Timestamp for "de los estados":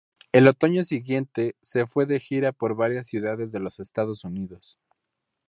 3.51-4.23